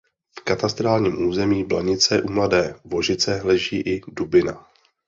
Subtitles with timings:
[0.39, 4.67] V katastrálním území Blanice u Mladé Vožice leží i Dubina.